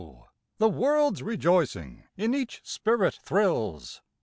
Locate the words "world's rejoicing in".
0.67-2.33